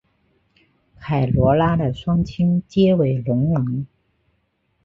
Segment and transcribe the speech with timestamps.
[0.99, 3.85] 凯萝拉的双亲皆为聋人。